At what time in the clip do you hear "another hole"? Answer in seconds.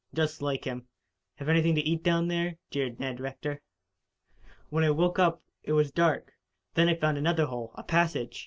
7.19-7.71